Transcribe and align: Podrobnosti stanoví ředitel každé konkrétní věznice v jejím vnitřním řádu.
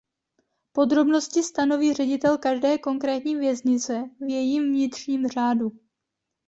Podrobnosti 0.71 1.43
stanoví 1.43 1.93
ředitel 1.93 2.37
každé 2.37 2.77
konkrétní 2.77 3.35
věznice 3.35 4.09
v 4.19 4.29
jejím 4.29 4.63
vnitřním 4.63 5.27
řádu. 5.27 5.71